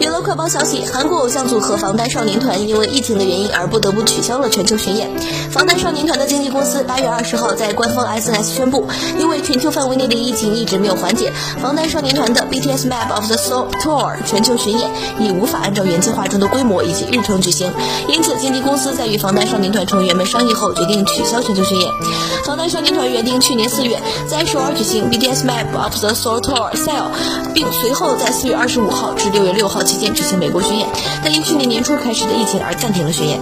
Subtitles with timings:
[0.00, 5.08] 娱乐快报消息：韩国偶像组合防弹少年团因为疫情的原因而不得不取消了全球巡演。
[5.50, 8.86] 防弹少年团的经纪公司八月二十号在官方 SNS 宣布，
[9.18, 17.70] 因为全球范围内的疫情一直没有缓解，防弹少年团的 BTS Map of the Soul Tour 全球巡演已无法按照原计划中的规模以及日程举行。
[18.08, 21.90] 因此，经纪公司在与防弹少年团成员们商议后，决定取消全球巡演。
[22.44, 27.10] 防弹少年团原定去年四月在首尔举行 BTS Map of the Soul Tour Sale，
[27.54, 29.81] 并随后在四月二十五号至六月六号。
[29.84, 30.88] 期间执行美国巡演，
[31.22, 33.40] 但因去年年初开始的疫情而暂停了巡演。